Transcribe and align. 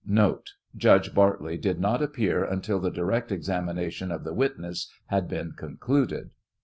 (Note.— 0.07 0.53
Judge 0.75 1.13
Bartley 1.13 1.59
did 1.59 1.79
not 1.79 2.01
appear 2.01 2.43
until 2.43 2.79
the 2.79 2.89
direct 2.89 3.31
examination 3.31 4.11
of 4.11 4.23
the 4.23 4.33
witness 4.33 4.91
had 5.09 5.27
been' 5.27 5.51
concluded.) 5.55 6.31